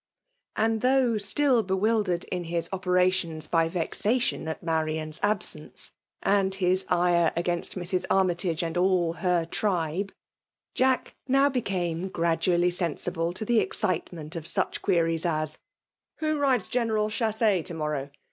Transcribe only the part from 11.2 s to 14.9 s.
nowl)ecame gradually sensible to tke excitement of such